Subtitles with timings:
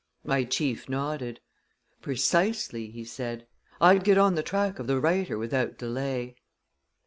[0.23, 1.41] My chief nodded.
[2.01, 3.45] "Precisely," he said.
[3.79, 6.37] "I'd get on the track of the writer without delay."